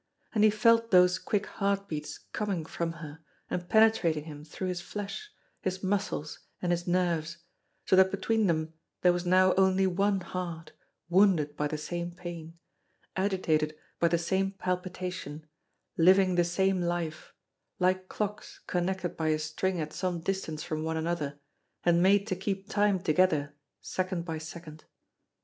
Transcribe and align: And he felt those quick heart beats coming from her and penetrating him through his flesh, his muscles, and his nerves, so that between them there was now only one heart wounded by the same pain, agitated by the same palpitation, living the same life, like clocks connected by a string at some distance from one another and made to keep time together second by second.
And 0.33 0.43
he 0.43 0.49
felt 0.49 0.89
those 0.89 1.19
quick 1.19 1.45
heart 1.45 1.87
beats 1.87 2.17
coming 2.33 2.65
from 2.65 2.93
her 2.93 3.19
and 3.51 3.69
penetrating 3.69 4.23
him 4.23 4.43
through 4.43 4.69
his 4.69 4.81
flesh, 4.81 5.29
his 5.61 5.83
muscles, 5.83 6.39
and 6.59 6.71
his 6.71 6.87
nerves, 6.87 7.37
so 7.85 7.95
that 7.95 8.09
between 8.09 8.47
them 8.47 8.73
there 9.03 9.13
was 9.13 9.27
now 9.27 9.53
only 9.57 9.85
one 9.85 10.21
heart 10.21 10.71
wounded 11.07 11.55
by 11.55 11.67
the 11.67 11.77
same 11.77 12.11
pain, 12.13 12.57
agitated 13.15 13.75
by 13.99 14.07
the 14.07 14.17
same 14.17 14.53
palpitation, 14.53 15.45
living 15.97 16.33
the 16.33 16.43
same 16.43 16.81
life, 16.81 17.31
like 17.77 18.09
clocks 18.09 18.59
connected 18.65 19.15
by 19.15 19.27
a 19.27 19.37
string 19.37 19.79
at 19.79 19.93
some 19.93 20.19
distance 20.19 20.63
from 20.63 20.81
one 20.83 20.97
another 20.97 21.39
and 21.85 22.01
made 22.01 22.25
to 22.25 22.35
keep 22.35 22.67
time 22.67 22.99
together 22.99 23.53
second 23.81 24.25
by 24.25 24.39
second. 24.39 24.85